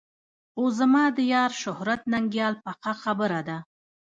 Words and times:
خو 0.53 0.63
زما 0.79 1.03
د 1.17 1.19
یار 1.33 1.51
شهرت 1.61 2.01
ننګیال 2.11 2.53
پخه 2.63 2.93
خبره 3.03 3.39
ده. 3.47 3.57